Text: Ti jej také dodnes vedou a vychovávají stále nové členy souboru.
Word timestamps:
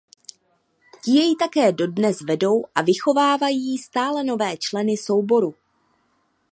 Ti 1.03 1.09
jej 1.17 1.31
také 1.35 1.71
dodnes 1.71 2.21
vedou 2.21 2.65
a 2.75 2.81
vychovávají 2.81 3.77
stále 3.77 4.23
nové 4.23 4.57
členy 4.57 4.97
souboru. 4.97 5.55